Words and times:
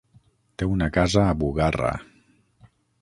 Té 0.61 0.67
una 0.77 0.87
casa 0.95 1.21
a 1.25 1.35
Bugarra. 1.43 1.93